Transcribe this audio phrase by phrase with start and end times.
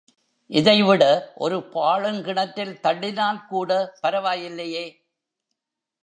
[0.49, 1.03] இதைவிட
[1.35, 3.69] ஒரு பாழுங்கிணற்றில் தள்ளினால்கூட
[4.01, 4.85] பரவாயில்லையே?